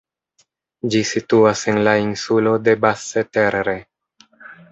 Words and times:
Ĝi 0.93 1.01
situas 1.09 1.61
en 1.73 1.77
la 1.89 1.93
insulo 2.05 2.55
de 2.69 2.75
Basse-Terre. 2.87 3.77